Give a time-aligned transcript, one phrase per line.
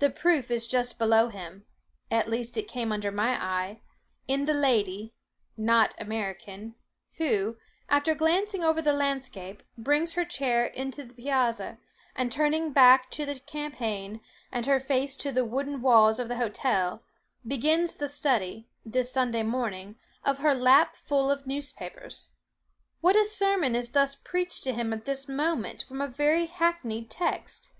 [0.00, 1.64] The proof is just below him,
[2.10, 3.80] (at least, it came under my eye,)
[4.26, 5.14] in the lady
[5.56, 6.74] (not American)
[7.16, 7.56] who,
[7.88, 11.78] after glancing over the landscape, brings her chair into the piazza,
[12.14, 14.20] and turning her back to the champaign,
[14.52, 17.02] and her face to the wooden walls of the hotel,
[17.46, 19.96] begins the study, this Sunday morning,
[20.26, 22.32] of her lap full of newspapers.
[23.00, 27.08] What a sermon is thus preached to him at this moment from a very hackneyed
[27.08, 27.72] text!